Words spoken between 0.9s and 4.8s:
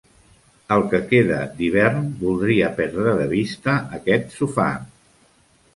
que queda d'hivern voldria perdre de vista aquest sofà!